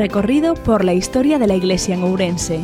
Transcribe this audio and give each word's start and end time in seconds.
Recorrido 0.00 0.54
por 0.54 0.82
la 0.82 0.94
historia 0.94 1.38
de 1.38 1.46
la 1.46 1.54
Iglesia 1.56 1.94
en 1.94 2.02
Ourense. 2.04 2.58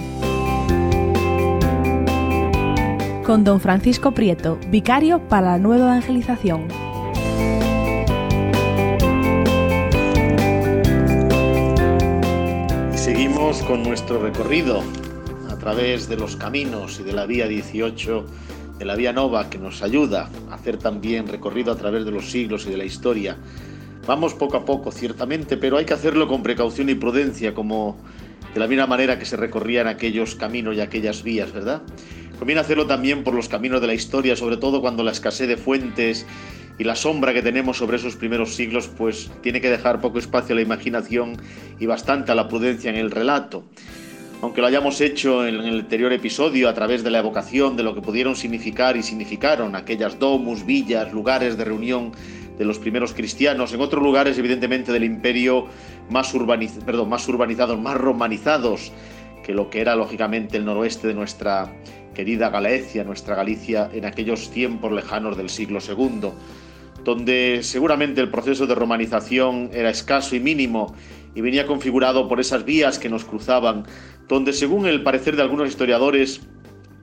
Con 3.27 3.45
don 3.45 3.61
Francisco 3.61 4.13
Prieto, 4.13 4.59
vicario 4.71 5.19
para 5.29 5.49
la 5.49 5.59
nueva 5.59 5.85
evangelización. 5.85 6.67
Seguimos 12.95 13.63
con 13.65 13.83
nuestro 13.83 14.19
recorrido 14.19 14.83
a 15.51 15.59
través 15.59 16.09
de 16.09 16.17
los 16.17 16.37
caminos 16.37 17.01
y 17.01 17.03
de 17.03 17.13
la 17.13 17.27
vía 17.27 17.47
18 17.47 18.27
de 18.79 18.85
la 18.87 18.97
Vía 18.97 19.13
Nova 19.13 19.51
que 19.51 19.59
nos 19.59 19.83
ayuda 19.83 20.31
a 20.51 20.55
hacer 20.55 20.79
también 20.79 21.29
recorrido 21.29 21.71
a 21.71 21.77
través 21.77 22.07
de 22.07 22.13
los 22.13 22.31
siglos 22.31 22.65
y 22.65 22.71
de 22.71 22.79
la 22.79 22.85
historia. 22.87 23.37
Vamos 24.07 24.35
poco 24.35 24.57
a 24.57 24.65
poco, 24.65 24.93
ciertamente, 24.93 25.57
pero 25.57 25.79
hay 25.79 25.85
que 25.85 25.93
hacerlo 25.93 26.29
con 26.29 26.45
precaución 26.45 26.89
y 26.89 26.95
prudencia, 26.95 27.55
como 27.55 27.99
de 28.55 28.61
la 28.61 28.69
misma 28.69 28.87
manera 28.87 29.19
que 29.19 29.25
se 29.25 29.37
recorrían 29.37 29.89
aquellos 29.89 30.37
caminos 30.37 30.77
y 30.77 30.81
aquellas 30.81 31.25
vías, 31.25 31.53
¿verdad? 31.53 31.83
Conviene 32.39 32.61
hacerlo 32.61 32.87
también 32.87 33.25
por 33.25 33.35
los 33.35 33.49
caminos 33.49 33.81
de 33.81 33.89
la 33.89 33.95
historia, 33.95 34.37
sobre 34.37 34.59
todo 34.59 34.81
cuando 34.81 35.03
la 35.03 35.11
escasez 35.11 35.49
de 35.49 35.57
fuentes 35.57 36.25
y 36.79 36.85
la 36.85 36.95
sombra 36.95 37.35
que 37.35 37.43
tenemos 37.43 37.79
sobre 37.79 37.97
esos 37.97 38.15
primeros 38.15 38.55
siglos, 38.55 38.87
pues 38.87 39.29
tiene 39.43 39.61
que 39.61 39.71
dejar 39.71 40.01
poco 40.01 40.21
espacio 40.21 40.53
a 40.53 40.57
la 40.57 40.63
imaginación 40.63 41.37
y 41.81 41.87
bastante 41.87 42.31
a 42.31 42.37
la 42.37 42.47
prudencia 42.47 42.91
en 42.91 42.97
el 42.97 43.11
relato 43.11 43.65
aunque 44.43 44.61
lo 44.61 44.67
hayamos 44.67 45.01
hecho 45.01 45.47
en 45.47 45.55
el 45.55 45.81
anterior 45.81 46.13
episodio 46.13 46.69
a 46.69 46.75
través 46.75 47.03
de 47.03 47.11
la 47.11 47.19
evocación 47.19 47.77
de 47.77 47.83
lo 47.83 47.95
que 47.95 48.03
pudieron 48.03 48.37
significar 48.37 48.97
y 48.97 49.03
significaron 49.03 49.75
aquellas 49.75 50.19
domus, 50.19 50.67
villas, 50.67 51.13
lugares 51.13 51.57
de 51.57 51.65
reunión 51.65 52.13
de 52.59 52.65
los 52.65 52.79
primeros 52.79 53.13
cristianos, 53.13 53.73
en 53.73 53.81
otros 53.81 54.03
lugares 54.03 54.39
evidentemente 54.39 54.93
del 54.93 55.05
imperio 55.05 55.67
más, 56.11 56.33
perdón, 56.85 57.09
más 57.09 57.29
urbanizados, 57.29 57.79
más 57.79 57.97
romanizados 57.97 58.93
que 59.45 59.55
lo 59.55 59.71
que 59.71 59.81
era 59.81 59.95
lógicamente 59.95 60.57
el 60.57 60.65
noroeste 60.65 61.09
de 61.09 61.15
nuestra 61.15 61.73
querida 62.15 62.51
Galicia, 62.51 63.05
nuestra 63.05 63.37
Galicia 63.37 63.91
en 63.93 64.05
aquellos 64.07 64.51
tiempos 64.51 64.91
lejanos 64.91 65.37
del 65.37 65.51
siglo 65.51 65.79
II, 65.87 66.31
donde 67.05 67.61
seguramente 67.63 68.21
el 68.21 68.31
proceso 68.31 68.67
de 68.67 68.75
romanización 68.75 69.71
era 69.73 69.91
escaso 69.91 70.35
y 70.35 70.41
mínimo 70.41 70.95
y 71.35 71.43
venía 71.43 71.67
configurado 71.67 72.29
por 72.29 72.41
esas 72.41 72.65
vías 72.65 72.99
que 72.99 73.11
nos 73.11 73.25
cruzaban 73.25 73.85
donde 74.29 74.53
según 74.53 74.87
el 74.87 75.03
parecer 75.03 75.37
de 75.37 75.43
algunos 75.43 75.69
historiadores, 75.69 76.41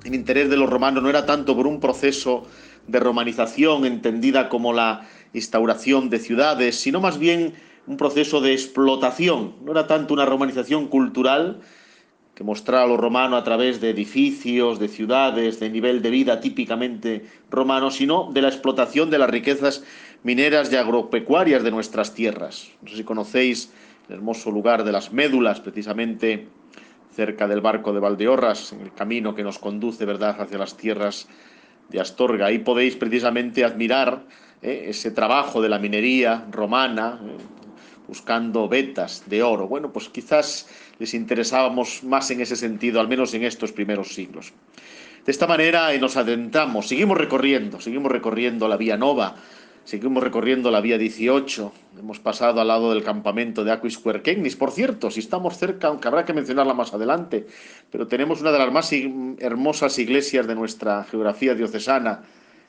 el 0.04 0.16
interés 0.16 0.50
de 0.50 0.58
los 0.58 0.70
romanos 0.70 1.04
no 1.04 1.10
era 1.10 1.26
tanto 1.26 1.56
por 1.56 1.68
un 1.68 1.80
proceso 1.80 2.46
de 2.88 3.00
romanización 3.00 3.86
entendida 3.86 4.50
como 4.50 4.74
la 4.74 5.08
instauración 5.34 6.10
de 6.10 6.20
ciudades, 6.20 6.80
sino 6.80 7.02
más 7.02 7.18
bien 7.18 7.54
un 7.88 7.98
proceso 7.98 8.40
de 8.40 8.54
explotación. 8.54 9.56
No 9.64 9.72
era 9.72 9.88
tanto 9.88 10.14
una 10.14 10.26
romanización 10.26 10.88
cultural 10.88 11.62
que 12.36 12.44
mostrara 12.44 12.86
a 12.86 12.88
los 12.88 13.00
romanos 13.00 13.40
a 13.40 13.44
través 13.44 13.80
de 13.80 13.92
edificios, 13.92 14.80
de 14.80 14.88
ciudades, 14.88 15.60
de 15.60 15.70
nivel 15.70 16.02
de 16.02 16.10
vida 16.10 16.40
típicamente 16.40 17.26
romano, 17.52 17.92
sino 17.92 18.32
de 18.32 18.42
la 18.42 18.48
explotación 18.48 19.12
de 19.12 19.20
las 19.20 19.30
riquezas 19.30 19.84
mineras 20.24 20.72
y 20.72 20.76
agropecuarias 20.76 21.64
de 21.64 21.72
nuestras 21.72 22.16
tierras. 22.16 22.72
No 22.82 22.90
sé 22.90 22.98
si 22.98 23.04
conocéis 23.04 23.72
el 24.10 24.16
hermoso 24.16 24.50
lugar 24.50 24.84
de 24.84 24.92
las 24.92 25.14
médulas, 25.14 25.60
precisamente 25.60 26.48
cerca 27.12 27.48
del 27.48 27.62
barco 27.62 27.94
de 27.94 28.00
Valdeorras, 28.00 28.74
en 28.74 28.82
el 28.82 28.94
camino 28.94 29.36
que 29.36 29.44
nos 29.44 29.60
conduce, 29.60 30.06
¿verdad?, 30.06 30.42
hacia 30.42 30.58
las 30.58 30.76
tierras 30.76 31.28
de 31.90 32.00
Astorga. 32.00 32.48
Ahí 32.48 32.60
podéis 32.60 32.96
precisamente 32.96 33.64
admirar 33.64 34.26
eh, 34.64 34.86
ese 34.90 35.12
trabajo 35.12 35.62
de 35.62 35.68
la 35.68 35.78
minería 35.78 36.46
romana, 36.50 37.20
eh, 37.22 37.36
buscando 38.08 38.70
vetas 38.70 39.24
de 39.28 39.44
oro. 39.44 39.68
Bueno, 39.68 39.92
pues 39.92 40.08
quizás 40.10 40.68
les 41.00 41.14
interesábamos 41.14 42.04
más 42.04 42.32
en 42.32 42.42
ese 42.42 42.56
sentido, 42.56 43.02
al 43.02 43.08
menos 43.08 43.34
en 43.34 43.44
estos 43.44 43.74
primeros 43.74 44.14
siglos. 44.14 44.54
De 45.26 45.32
esta 45.32 45.48
manera 45.48 45.94
eh, 45.94 46.00
nos 46.00 46.16
adentramos, 46.16 46.88
seguimos 46.88 47.18
recorriendo, 47.18 47.82
seguimos 47.82 48.12
recorriendo 48.12 48.68
la 48.68 48.78
Vía 48.78 48.98
Nova, 48.98 49.36
Seguimos 49.86 50.24
recorriendo 50.24 50.72
la 50.72 50.80
vía 50.80 50.98
18, 50.98 51.74
hemos 52.00 52.18
pasado 52.18 52.62
al 52.62 52.70
lado 52.70 52.94
del 52.94 53.04
campamento 53.04 53.66
de 53.66 53.74
Aquisquerquegnis. 53.74 54.56
Por 54.56 54.72
cierto, 54.72 55.12
si 55.12 55.20
estamos 55.20 55.58
cerca, 55.58 55.90
aunque 55.90 56.08
habrá 56.08 56.24
que 56.24 56.32
mencionarla 56.32 56.74
más 56.74 56.94
adelante, 56.94 57.48
pero 57.92 58.08
tenemos 58.08 58.40
una 58.40 58.54
de 58.54 58.60
las 58.60 58.72
más 58.72 58.94
hermosas 59.40 60.00
iglesias 60.00 60.48
de 60.48 60.56
nuestra 60.56 61.04
geografía 61.04 61.54
diocesana, 61.54 62.22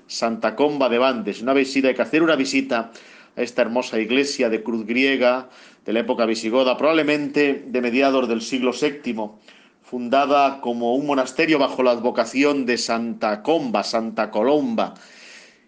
Santa 0.07 0.55
Comba 0.55 0.89
de 0.89 0.99
Bandes. 0.99 1.43
Una 1.43 1.55
visita, 1.55 1.89
hay 1.89 1.95
que 1.95 2.03
hacer 2.03 2.23
una 2.23 2.37
visita 2.37 2.91
a 3.37 3.43
esta 3.43 3.63
hermosa 3.63 3.99
iglesia 3.99 4.49
de 4.49 4.63
cruz 4.63 4.87
griega 4.87 5.49
de 5.85 5.93
la 5.93 6.01
época 6.01 6.27
visigoda, 6.27 6.77
probablemente 6.77 7.65
de 7.67 7.81
mediados 7.81 8.29
del 8.29 8.43
siglo 8.43 8.73
VII, 8.73 9.31
fundada 9.83 10.61
como 10.61 10.95
un 10.95 11.07
monasterio 11.07 11.59
bajo 11.59 11.83
la 11.83 11.93
advocación 11.93 12.67
de 12.67 12.79
Santa 12.79 13.43
Comba, 13.43 13.83
Santa 13.83 14.31
Colomba 14.31 14.95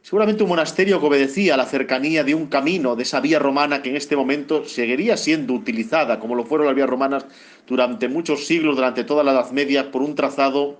Seguramente 0.06 0.44
un 0.44 0.50
monasterio 0.50 1.00
que 1.00 1.06
obedecía 1.06 1.54
a 1.54 1.56
la 1.56 1.66
cercanía 1.66 2.22
de 2.22 2.32
un 2.32 2.46
camino, 2.46 2.94
de 2.94 3.02
esa 3.02 3.18
vía 3.18 3.40
romana 3.40 3.82
que 3.82 3.90
en 3.90 3.96
este 3.96 4.14
momento 4.14 4.64
seguiría 4.64 5.16
siendo 5.16 5.52
utilizada, 5.52 6.20
como 6.20 6.36
lo 6.36 6.44
fueron 6.44 6.68
las 6.68 6.76
vías 6.76 6.88
romanas 6.88 7.26
durante 7.66 8.06
muchos 8.08 8.46
siglos, 8.46 8.76
durante 8.76 9.02
toda 9.02 9.24
la 9.24 9.32
Edad 9.32 9.50
Media, 9.50 9.90
por 9.90 10.02
un 10.02 10.14
trazado 10.14 10.78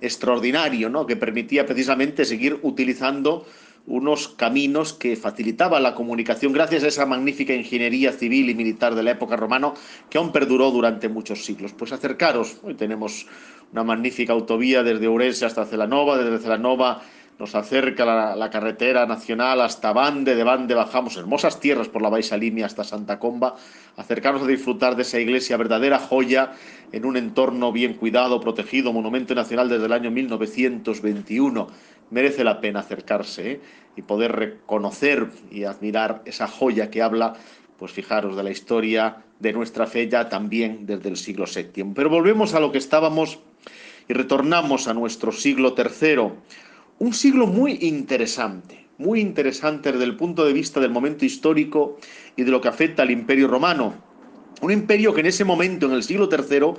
extraordinario, 0.00 0.88
¿no? 0.88 1.06
que 1.06 1.16
permitía 1.16 1.66
precisamente 1.66 2.24
seguir 2.24 2.58
utilizando 2.62 3.46
unos 3.86 4.28
caminos 4.28 4.92
que 4.92 5.16
facilitaban 5.16 5.82
la 5.82 5.94
comunicación 5.94 6.52
gracias 6.52 6.84
a 6.84 6.88
esa 6.88 7.06
magnífica 7.06 7.54
ingeniería 7.54 8.12
civil 8.12 8.50
y 8.50 8.54
militar 8.54 8.94
de 8.94 9.02
la 9.02 9.12
época 9.12 9.36
romana 9.36 9.72
que 10.10 10.18
aún 10.18 10.30
perduró 10.30 10.70
durante 10.70 11.08
muchos 11.08 11.44
siglos. 11.44 11.72
Pues 11.72 11.92
acercaros, 11.92 12.58
hoy 12.62 12.74
tenemos 12.74 13.26
una 13.72 13.84
magnífica 13.84 14.34
autovía 14.34 14.82
desde 14.82 15.06
Ourense 15.06 15.46
hasta 15.46 15.64
Celanova, 15.64 16.18
desde 16.18 16.38
Celanova 16.38 17.02
nos 17.38 17.54
acerca 17.54 18.34
la, 18.34 18.50
carretera 18.50 19.06
nacional 19.06 19.60
hasta 19.60 19.92
Bande, 19.92 20.34
de 20.34 20.42
Bande 20.42 20.74
bajamos 20.74 21.16
hermosas 21.16 21.60
tierras 21.60 21.88
por 21.88 22.02
la 22.02 22.08
Baixa 22.08 22.36
Limia 22.36 22.66
hasta 22.66 22.82
Santa 22.82 23.20
Comba, 23.20 23.54
acercarnos 23.96 24.42
a 24.42 24.46
disfrutar 24.46 24.96
de 24.96 25.02
esa 25.02 25.20
iglesia, 25.20 25.56
verdadera 25.56 26.00
joya, 26.00 26.52
en 26.90 27.04
un 27.04 27.16
entorno 27.16 27.70
bien 27.70 27.94
cuidado, 27.94 28.40
protegido, 28.40 28.92
monumento 28.92 29.36
nacional 29.36 29.68
desde 29.68 29.86
el 29.86 29.92
año 29.92 30.10
1921. 30.10 31.68
Merece 32.10 32.42
la 32.42 32.60
pena 32.60 32.80
acercarse 32.80 33.52
¿eh? 33.52 33.60
y 33.94 34.02
poder 34.02 34.32
reconocer 34.32 35.28
y 35.50 35.64
admirar 35.64 36.22
esa 36.24 36.48
joya 36.48 36.90
que 36.90 37.02
habla, 37.02 37.34
pues 37.78 37.92
fijaros, 37.92 38.36
de 38.36 38.42
la 38.42 38.50
historia 38.50 39.18
de 39.38 39.52
nuestra 39.52 39.86
fe 39.86 40.08
ya 40.08 40.28
también 40.28 40.86
desde 40.86 41.08
el 41.08 41.16
siglo 41.16 41.44
VII. 41.44 41.92
Pero 41.94 42.10
volvemos 42.10 42.54
a 42.54 42.60
lo 42.60 42.72
que 42.72 42.78
estábamos 42.78 43.38
y 44.08 44.14
retornamos 44.14 44.88
a 44.88 44.94
nuestro 44.94 45.30
siglo 45.30 45.76
III 45.76 46.32
un 47.00 47.14
siglo 47.14 47.46
muy 47.46 47.78
interesante, 47.82 48.86
muy 48.98 49.20
interesante 49.20 49.92
desde 49.92 50.04
el 50.04 50.16
punto 50.16 50.44
de 50.44 50.52
vista 50.52 50.80
del 50.80 50.90
momento 50.90 51.24
histórico 51.24 51.98
y 52.36 52.42
de 52.42 52.50
lo 52.50 52.60
que 52.60 52.68
afecta 52.68 53.02
al 53.02 53.10
imperio 53.10 53.46
romano. 53.46 53.94
Un 54.60 54.72
imperio 54.72 55.14
que 55.14 55.20
en 55.20 55.26
ese 55.26 55.44
momento, 55.44 55.86
en 55.86 55.92
el 55.92 56.02
siglo 56.02 56.28
III, 56.30 56.74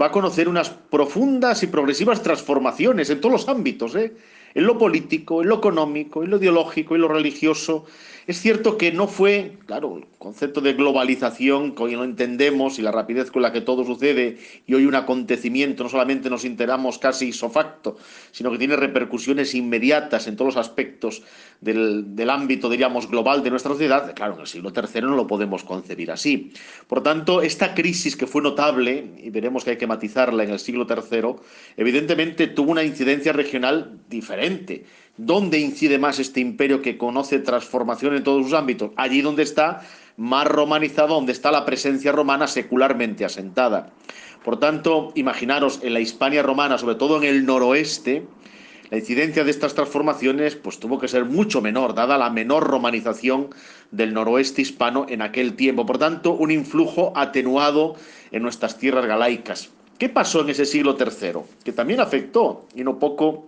va 0.00 0.06
a 0.06 0.10
conocer 0.10 0.48
unas 0.48 0.70
profundas 0.70 1.62
y 1.62 1.68
progresivas 1.68 2.22
transformaciones 2.22 3.10
en 3.10 3.20
todos 3.20 3.32
los 3.32 3.48
ámbitos, 3.48 3.94
¿eh? 3.94 4.12
en 4.54 4.66
lo 4.66 4.76
político, 4.76 5.42
en 5.42 5.48
lo 5.48 5.56
económico, 5.56 6.24
en 6.24 6.30
lo 6.30 6.38
ideológico, 6.38 6.96
en 6.96 7.02
lo 7.02 7.08
religioso, 7.08 7.86
es 8.30 8.40
cierto 8.40 8.78
que 8.78 8.92
no 8.92 9.08
fue, 9.08 9.58
claro, 9.66 9.96
el 9.96 10.06
concepto 10.18 10.60
de 10.60 10.74
globalización, 10.74 11.74
que 11.74 11.82
hoy 11.82 11.96
lo 11.96 12.04
entendemos 12.04 12.78
y 12.78 12.82
la 12.82 12.92
rapidez 12.92 13.32
con 13.32 13.42
la 13.42 13.52
que 13.52 13.60
todo 13.60 13.84
sucede 13.84 14.38
y 14.68 14.74
hoy 14.74 14.86
un 14.86 14.94
acontecimiento, 14.94 15.82
no 15.82 15.88
solamente 15.88 16.30
nos 16.30 16.44
enteramos 16.44 16.98
casi 16.98 17.28
isofacto, 17.28 17.96
sino 18.30 18.52
que 18.52 18.58
tiene 18.58 18.76
repercusiones 18.76 19.52
inmediatas 19.56 20.28
en 20.28 20.36
todos 20.36 20.54
los 20.54 20.64
aspectos 20.64 21.24
del, 21.60 22.14
del 22.14 22.30
ámbito, 22.30 22.70
diríamos, 22.70 23.10
global 23.10 23.42
de 23.42 23.50
nuestra 23.50 23.72
sociedad, 23.72 24.14
claro, 24.14 24.34
en 24.34 24.42
el 24.42 24.46
siglo 24.46 24.72
III 24.72 25.00
no 25.00 25.16
lo 25.16 25.26
podemos 25.26 25.64
concebir 25.64 26.12
así. 26.12 26.52
Por 26.86 27.02
tanto, 27.02 27.42
esta 27.42 27.74
crisis 27.74 28.16
que 28.16 28.28
fue 28.28 28.42
notable, 28.42 29.10
y 29.18 29.30
veremos 29.30 29.64
que 29.64 29.70
hay 29.70 29.76
que 29.76 29.88
matizarla 29.88 30.44
en 30.44 30.50
el 30.50 30.60
siglo 30.60 30.86
III, 30.88 31.34
evidentemente 31.76 32.46
tuvo 32.46 32.70
una 32.70 32.84
incidencia 32.84 33.32
regional 33.32 33.98
diferente 34.08 34.84
¿Dónde 35.16 35.58
incide 35.58 35.98
más 35.98 36.18
este 36.18 36.40
imperio 36.40 36.80
que 36.82 36.96
conoce 36.96 37.38
transformación 37.40 38.16
en 38.16 38.24
todos 38.24 38.44
sus 38.44 38.54
ámbitos? 38.54 38.92
Allí 38.96 39.20
donde 39.20 39.42
está 39.42 39.82
más 40.16 40.46
romanizado, 40.46 41.14
donde 41.14 41.32
está 41.32 41.50
la 41.50 41.64
presencia 41.64 42.12
romana 42.12 42.46
secularmente 42.46 43.24
asentada. 43.24 43.90
Por 44.44 44.58
tanto, 44.58 45.12
imaginaros 45.14 45.80
en 45.82 45.94
la 45.94 46.00
Hispania 46.00 46.42
romana, 46.42 46.78
sobre 46.78 46.94
todo 46.94 47.18
en 47.18 47.24
el 47.24 47.44
noroeste, 47.44 48.26
la 48.90 48.98
incidencia 48.98 49.44
de 49.44 49.52
estas 49.52 49.74
transformaciones 49.74 50.56
pues 50.56 50.80
tuvo 50.80 50.98
que 50.98 51.06
ser 51.06 51.24
mucho 51.24 51.60
menor, 51.60 51.94
dada 51.94 52.18
la 52.18 52.28
menor 52.28 52.64
romanización 52.64 53.50
del 53.92 54.12
noroeste 54.12 54.62
hispano 54.62 55.06
en 55.08 55.22
aquel 55.22 55.54
tiempo. 55.54 55.86
Por 55.86 55.98
tanto, 55.98 56.32
un 56.32 56.50
influjo 56.50 57.12
atenuado 57.14 57.94
en 58.32 58.42
nuestras 58.42 58.78
tierras 58.78 59.06
galaicas. 59.06 59.70
¿Qué 59.96 60.08
pasó 60.08 60.40
en 60.40 60.50
ese 60.50 60.64
siglo 60.64 60.96
III? 60.98 61.42
Que 61.62 61.72
también 61.72 62.00
afectó, 62.00 62.66
y 62.74 62.82
no 62.82 62.98
poco, 62.98 63.46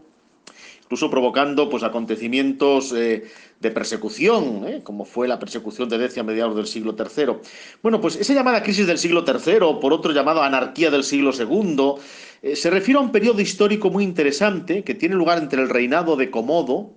incluso 0.92 1.08
provocando 1.08 1.70
pues, 1.70 1.84
acontecimientos 1.84 2.92
eh, 2.92 3.24
de 3.58 3.70
persecución, 3.70 4.68
¿eh? 4.68 4.80
como 4.84 5.06
fue 5.06 5.26
la 5.26 5.38
persecución 5.38 5.88
de 5.88 5.96
Decia 5.96 6.20
a 6.20 6.26
mediados 6.26 6.54
del 6.54 6.66
siglo 6.66 6.94
III. 6.94 7.36
Bueno, 7.82 7.98
pues 7.98 8.16
esa 8.16 8.34
llamada 8.34 8.62
crisis 8.62 8.86
del 8.86 8.98
siglo 8.98 9.24
III, 9.26 9.80
por 9.80 9.94
otro 9.94 10.12
llamado 10.12 10.42
anarquía 10.42 10.90
del 10.90 11.02
siglo 11.02 11.30
II, 11.32 11.94
eh, 12.42 12.56
se 12.56 12.68
refiere 12.68 13.00
a 13.00 13.02
un 13.02 13.10
periodo 13.10 13.40
histórico 13.40 13.88
muy 13.88 14.04
interesante 14.04 14.84
que 14.84 14.94
tiene 14.94 15.14
lugar 15.14 15.38
entre 15.38 15.62
el 15.62 15.70
reinado 15.70 16.14
de 16.14 16.30
Comodo, 16.30 16.90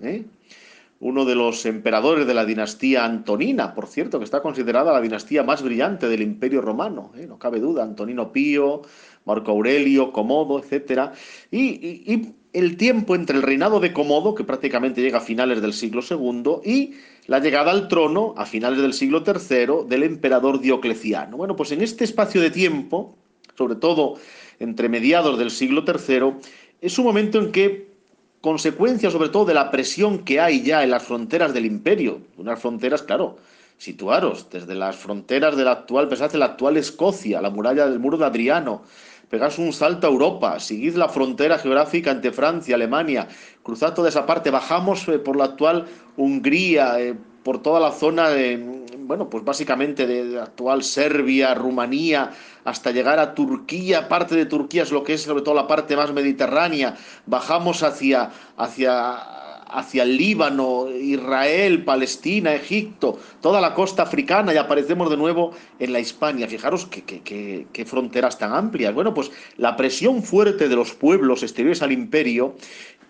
uno 1.00 1.24
de 1.24 1.36
los 1.36 1.66
emperadores 1.66 2.28
de 2.28 2.34
la 2.34 2.44
dinastía 2.44 3.06
Antonina, 3.06 3.74
por 3.74 3.88
cierto, 3.88 4.20
que 4.20 4.26
está 4.26 4.42
considerada 4.42 4.92
la 4.92 5.00
dinastía 5.00 5.44
más 5.44 5.64
brillante 5.64 6.10
del 6.10 6.22
Imperio 6.22 6.60
Romano, 6.60 7.14
no 7.30 7.40
cabe 7.40 7.62
duda, 7.62 7.84
Antonino 7.84 8.34
Pío, 8.34 8.82
Marco 9.24 9.52
Aurelio, 9.52 10.12
Comodo, 10.12 10.60
etc. 10.60 11.12
y 11.50 12.36
el 12.56 12.78
tiempo 12.78 13.16
entre 13.16 13.36
el 13.36 13.44
reinado 13.44 13.82
de 13.82 13.92
Comodo, 13.92 14.34
que 14.34 14.46
prácticamente 14.46 15.02
llega 15.02 15.18
a 15.18 15.22
finales 15.22 15.62
del 15.62 15.74
siglo 15.74 16.02
II, 16.10 16.62
y 16.64 16.94
la 17.28 17.40
llegada 17.40 17.72
al 17.72 17.90
trono, 17.90 18.34
a 18.38 18.46
finales 18.46 18.82
del 18.82 18.94
siglo 18.94 19.24
III, 19.26 19.88
del 19.88 20.04
emperador 20.04 20.62
Diocleciano. 20.62 21.36
Bueno, 21.36 21.56
pues 21.56 21.74
en 21.74 21.82
este 21.82 22.06
espacio 22.06 22.40
de 22.40 22.52
tiempo, 22.52 23.18
sobre 23.58 23.76
todo 23.76 24.16
entre 24.60 24.88
mediados 24.88 25.38
del 25.38 25.52
siglo 25.52 25.84
III, 25.86 26.36
es 26.80 26.98
un 26.98 27.06
momento 27.06 27.40
en 27.40 27.52
que, 27.52 27.94
consecuencia 28.40 29.12
sobre 29.12 29.30
todo 29.30 29.46
de 29.46 29.54
la 29.54 29.70
presión 29.70 30.20
que 30.20 30.40
hay 30.40 30.62
ya 30.62 30.84
en 30.84 30.92
las 30.92 31.04
fronteras 31.04 31.54
del 31.54 31.66
imperio, 31.66 32.22
unas 32.38 32.60
fronteras, 32.60 33.02
claro, 33.02 33.38
situaros, 33.78 34.50
desde 34.50 34.76
las 34.76 34.96
fronteras 34.96 35.58
de 35.58 35.66
la 35.66 35.72
actual, 35.72 36.08
pensad 36.08 36.32
la 36.34 36.46
actual 36.46 36.78
Escocia, 36.78 37.42
la 37.42 37.50
muralla 37.50 37.88
del 37.88 38.00
muro 38.00 38.18
de 38.18 38.26
Adriano, 38.26 38.84
pegaos 39.30 39.58
un 39.60 39.74
salto 39.74 40.08
a 40.08 40.10
Europa, 40.10 40.60
seguid 40.60 40.96
la 40.96 41.10
frontera 41.10 41.58
geográfica 41.58 42.12
entre 42.12 42.32
Francia, 42.32 42.76
Alemania, 42.76 43.28
cruzad 43.64 43.94
toda 43.94 44.10
esa 44.10 44.26
parte, 44.26 44.52
bajamos 44.52 45.08
eh, 45.08 45.20
por 45.20 45.36
la 45.36 45.46
actual 45.46 45.86
Hungría, 46.18 47.00
eh, 47.00 47.16
por 47.44 47.62
toda 47.62 47.80
la 47.80 47.92
zona 47.92 48.30
de, 48.30 48.58
bueno, 49.00 49.30
pues 49.30 49.44
básicamente 49.44 50.08
de, 50.08 50.30
de, 50.30 50.42
actual 50.42 50.84
Serbia, 50.84 51.54
Rumanía, 51.54 52.32
hasta 52.64 52.92
llegar 52.92 53.20
a 53.20 53.36
Turquía, 53.36 54.08
parte 54.08 54.36
de 54.36 54.46
Turquía 54.46 54.84
es 54.84 54.92
lo 54.92 55.04
que 55.04 55.14
es 55.14 55.22
sobre 55.22 55.44
todo 55.44 55.54
la 55.54 55.68
parte 55.68 55.96
más 55.96 56.12
mediterránea, 56.12 56.96
bajamos 57.26 57.84
hacia, 57.84 58.32
hacia 58.58 59.45
hacia 59.76 60.04
el 60.04 60.16
Líbano, 60.16 60.88
Israel, 60.90 61.84
Palestina, 61.84 62.56
Egipto, 62.56 63.20
toda 63.42 63.60
la 63.60 63.74
costa 63.74 64.04
africana 64.04 64.54
y 64.54 64.58
aparecemos 64.58 65.10
de 65.10 65.18
nuevo 65.18 65.52
en 65.80 65.92
la 65.92 66.00
Hispania. 66.00 66.48
Fijaros 66.48 66.86
qué, 66.86 67.86
fronteras 67.86 68.38
tan 68.40 68.54
amplias. 68.54 68.94
Bueno, 68.94 69.14
pues 69.14 69.32
la 69.58 69.76
presión 69.76 70.24
fuerte 70.24 70.70
de 70.70 70.76
los 70.76 70.94
pueblos 70.94 71.44
exteriores 71.44 71.82
al 71.82 71.92
imperio 71.92 72.56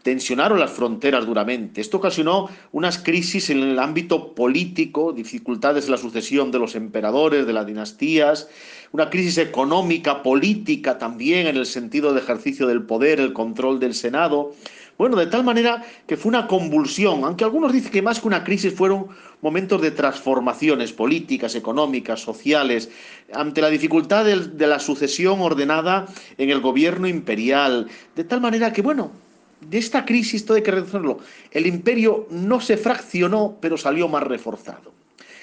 tensionaron 0.02 0.60
las 0.60 0.72
fronteras 0.72 1.26
duramente. 1.26 1.82
Esto 1.82 1.98
ocasionó 1.98 2.50
unas 2.72 3.00
crisis 3.00 3.50
en 3.50 3.60
el 3.60 3.80
ámbito 3.80 4.36
político, 4.36 5.14
dificultades 5.14 5.86
en 5.86 5.92
la 5.92 5.98
sucesión 5.98 6.52
de 6.52 6.60
los 6.60 6.76
emperadores, 6.76 7.48
de 7.48 7.54
las 7.54 7.66
dinastías, 7.66 8.48
una 8.96 9.10
crisis 9.10 9.38
económica, 9.40 10.24
política 10.24 10.98
también 10.98 11.48
en 11.48 11.58
el 11.58 11.66
sentido 11.66 12.14
de 12.14 12.22
ejercicio 12.22 12.66
del 12.66 12.84
poder, 12.84 13.20
el 13.20 13.34
control 13.34 13.78
del 13.78 13.94
Senado. 13.94 14.54
Bueno, 14.98 15.18
de 15.18 15.28
tal 15.28 15.44
manera 15.44 15.84
que 16.08 16.16
fue 16.16 16.30
una 16.30 16.48
convulsión, 16.48 17.26
aunque 17.26 17.44
algunos 17.44 17.74
dicen 17.74 17.92
que 17.92 18.02
más 18.02 18.22
que 18.22 18.28
una 18.28 18.46
crisis 18.46 18.74
fueron 18.74 19.08
momentos 19.42 19.82
de 19.82 19.92
transformaciones 19.92 20.94
políticas, 20.94 21.56
económicas, 21.56 22.22
sociales, 22.22 22.90
ante 23.34 23.60
la 23.60 23.70
dificultad 23.70 24.24
de, 24.24 24.66
la 24.66 24.80
sucesión 24.80 25.42
ordenada 25.42 26.06
en 26.38 26.50
el 26.50 26.62
gobierno 26.62 27.06
imperial, 27.06 27.90
de 28.16 28.24
tal 28.24 28.40
manera 28.40 28.72
que, 28.72 28.82
bueno, 28.82 29.12
de 29.60 29.78
esta 29.78 30.06
crisis, 30.06 30.46
todo 30.46 30.56
hay 30.56 30.64
que 30.64 30.72
reconocerlo, 30.72 31.20
el 31.52 31.68
imperio 31.68 32.28
no 32.30 32.62
se 32.62 32.78
fraccionó, 32.78 33.58
pero 33.60 33.76
salió 33.76 34.08
más 34.08 34.24
reforzado. 34.24 34.94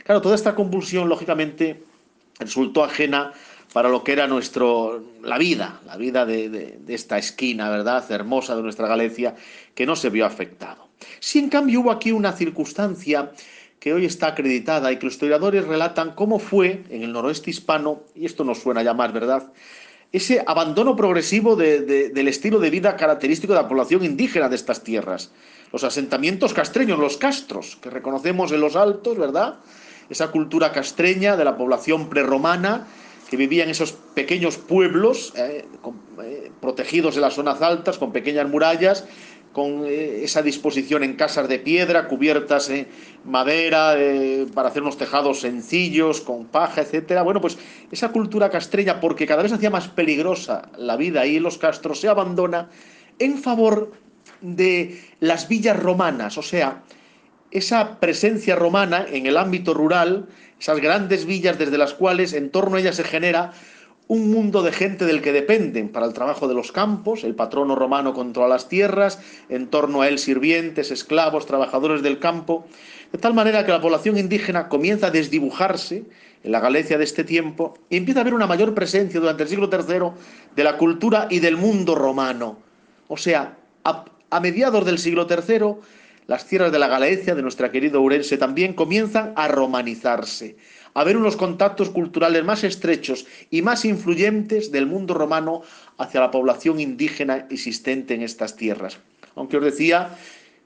Claro, 0.04 0.22
toda 0.22 0.36
esta 0.36 0.54
convulsión, 0.54 1.10
lógicamente, 1.10 1.91
resultó 2.42 2.84
ajena 2.84 3.32
para 3.72 3.88
lo 3.88 4.04
que 4.04 4.12
era 4.12 4.26
nuestro, 4.26 5.02
la 5.22 5.38
vida, 5.38 5.80
la 5.86 5.96
vida 5.96 6.26
de, 6.26 6.78
esta 6.88 7.18
esquina, 7.18 7.70
¿verdad?, 7.70 8.04
hermosa 8.10 8.54
de 8.54 8.62
nuestra 8.62 8.86
Galicia, 8.86 9.34
que 9.74 9.86
no 9.86 9.96
se 9.96 10.10
vio 10.10 10.26
afectado. 10.26 10.88
Sí, 11.20 11.38
en 11.38 11.48
cambio, 11.48 11.80
hubo 11.80 11.90
aquí 11.90 12.12
una 12.12 12.32
circunstancia 12.32 13.32
que 13.80 13.92
hoy 13.92 14.04
está 14.04 14.28
acreditada 14.28 14.92
y 14.92 14.98
que 14.98 15.06
los 15.06 15.14
historiadores 15.14 15.66
relatan 15.66 16.14
cómo 16.14 16.38
fue 16.38 16.84
en 16.90 17.02
el 17.02 17.12
noroeste 17.12 17.50
hispano, 17.50 18.02
y 18.14 18.26
esto 18.26 18.44
nos 18.44 18.58
suena 18.58 18.82
ya 18.82 18.94
más, 18.94 19.12
¿verdad?, 19.12 19.52
ese 20.12 20.44
abandono 20.46 20.94
progresivo 20.94 21.56
del 21.56 22.28
estilo 22.28 22.58
de 22.58 22.68
vida 22.68 22.96
característico 22.96 23.54
de 23.54 23.62
la 23.62 23.68
población 23.68 24.04
indígena 24.04 24.50
de 24.50 24.56
estas 24.56 24.84
tierras. 24.84 25.32
Los 25.72 25.84
asentamientos 25.84 26.52
castreños, 26.52 26.98
los 26.98 27.16
castros, 27.16 27.76
que 27.76 27.88
reconocemos 27.88 28.52
en 28.52 28.60
los 28.60 28.76
altos, 28.76 29.16
¿verdad? 29.16 29.60
Esa 30.08 30.30
cultura 30.30 30.72
castreña 30.72 31.36
de 31.36 31.44
la 31.44 31.56
población 31.56 32.08
prerromana, 32.08 32.86
que 33.32 33.36
vivían 33.38 33.68
en 33.68 33.70
esos 33.70 33.92
pequeños 33.92 34.58
pueblos 34.58 35.32
eh, 35.36 35.64
eh, 36.22 36.50
protegidos 36.60 37.16
en 37.16 37.22
las 37.22 37.32
zonas 37.32 37.62
altas, 37.62 37.96
con 37.96 38.12
pequeñas 38.12 38.46
murallas, 38.46 39.06
con 39.54 39.84
eh, 39.86 40.22
esa 40.22 40.42
disposición 40.42 41.02
en 41.02 41.16
casas 41.16 41.48
de 41.48 41.58
piedra, 41.58 42.08
cubiertas 42.08 42.68
en 42.68 42.88
madera, 43.24 43.96
para 44.52 44.68
hacer 44.68 44.82
unos 44.82 44.98
tejados 44.98 45.40
sencillos, 45.40 46.20
con 46.20 46.44
paja, 46.44 46.82
etcétera. 46.82 47.22
Bueno, 47.22 47.40
pues 47.40 47.56
esa 47.90 48.12
cultura 48.12 48.50
castreña, 48.50 49.00
porque 49.00 49.26
cada 49.26 49.42
vez 49.42 49.52
hacía 49.52 49.70
más 49.70 49.88
peligrosa 49.88 50.68
la 50.76 50.96
vida 50.96 51.22
ahí 51.22 51.36
en 51.36 51.42
los 51.42 51.56
castros, 51.56 52.00
se 52.00 52.08
abandona 52.08 52.68
en 53.18 53.38
favor 53.38 53.92
de 54.42 55.00
las 55.20 55.48
villas 55.48 55.78
romanas, 55.78 56.36
o 56.36 56.42
sea, 56.42 56.82
esa 57.52 58.00
presencia 58.00 58.56
romana 58.56 59.06
en 59.08 59.26
el 59.26 59.36
ámbito 59.36 59.74
rural, 59.74 60.26
esas 60.60 60.80
grandes 60.80 61.26
villas 61.26 61.58
desde 61.58 61.78
las 61.78 61.94
cuales 61.94 62.32
en 62.32 62.50
torno 62.50 62.76
a 62.76 62.80
ellas 62.80 62.96
se 62.96 63.04
genera 63.04 63.52
un 64.08 64.30
mundo 64.30 64.62
de 64.62 64.72
gente 64.72 65.04
del 65.06 65.22
que 65.22 65.32
dependen 65.32 65.88
para 65.88 66.06
el 66.06 66.12
trabajo 66.12 66.48
de 66.48 66.54
los 66.54 66.72
campos, 66.72 67.24
el 67.24 67.34
patrono 67.34 67.76
romano 67.76 68.12
controla 68.12 68.48
las 68.48 68.68
tierras, 68.68 69.20
en 69.48 69.68
torno 69.68 70.02
a 70.02 70.08
él 70.08 70.18
sirvientes, 70.18 70.90
esclavos, 70.90 71.46
trabajadores 71.46 72.02
del 72.02 72.18
campo, 72.18 72.66
de 73.12 73.18
tal 73.18 73.32
manera 73.32 73.64
que 73.64 73.72
la 73.72 73.80
población 73.80 74.18
indígena 74.18 74.68
comienza 74.68 75.06
a 75.06 75.10
desdibujarse 75.10 76.04
en 76.42 76.52
la 76.52 76.60
Galicia 76.60 76.98
de 76.98 77.04
este 77.04 77.24
tiempo 77.24 77.74
y 77.88 77.96
empieza 77.96 78.20
a 78.20 78.22
haber 78.22 78.34
una 78.34 78.46
mayor 78.46 78.74
presencia 78.74 79.20
durante 79.20 79.44
el 79.44 79.48
siglo 79.48 79.70
III 79.72 80.10
de 80.56 80.64
la 80.64 80.76
cultura 80.76 81.28
y 81.30 81.38
del 81.38 81.56
mundo 81.56 81.94
romano. 81.94 82.58
O 83.08 83.16
sea, 83.16 83.56
a, 83.84 84.40
mediados 84.40 84.84
del 84.84 84.98
siglo 84.98 85.26
III 85.28 85.76
las 86.26 86.46
tierras 86.46 86.72
de 86.72 86.78
la 86.78 86.88
Galicia, 86.88 87.34
de 87.34 87.42
nuestra 87.42 87.70
querida 87.70 87.98
Ourense, 87.98 88.38
también 88.38 88.74
comienzan 88.74 89.32
a 89.36 89.48
romanizarse, 89.48 90.56
a 90.94 91.00
haber 91.00 91.16
unos 91.16 91.36
contactos 91.36 91.90
culturales 91.90 92.44
más 92.44 92.64
estrechos 92.64 93.26
y 93.50 93.62
más 93.62 93.84
influyentes 93.84 94.70
del 94.72 94.86
mundo 94.86 95.14
romano 95.14 95.62
hacia 95.98 96.20
la 96.20 96.30
población 96.30 96.80
indígena 96.80 97.46
existente 97.50 98.14
en 98.14 98.22
estas 98.22 98.56
tierras. 98.56 98.98
Aunque 99.34 99.56
os 99.56 99.64
decía, 99.64 100.16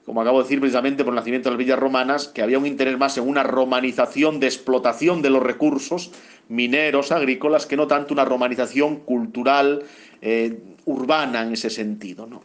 como 0.05 0.21
acabo 0.21 0.39
de 0.39 0.43
decir 0.43 0.59
precisamente 0.59 1.03
por 1.03 1.13
el 1.13 1.15
nacimiento 1.15 1.49
de 1.49 1.55
las 1.55 1.59
villas 1.59 1.79
romanas, 1.79 2.27
que 2.27 2.41
había 2.41 2.59
un 2.59 2.65
interés 2.65 2.97
más 2.97 3.17
en 3.17 3.27
una 3.27 3.43
romanización 3.43 4.39
de 4.39 4.47
explotación 4.47 5.21
de 5.21 5.29
los 5.29 5.43
recursos 5.43 6.11
mineros, 6.49 7.11
agrícolas, 7.11 7.65
que 7.65 7.77
no 7.77 7.87
tanto 7.87 8.13
una 8.13 8.25
romanización 8.25 8.97
cultural, 8.97 9.83
eh, 10.21 10.59
urbana 10.85 11.43
en 11.43 11.53
ese 11.53 11.69
sentido. 11.69 12.25
¿no? 12.25 12.41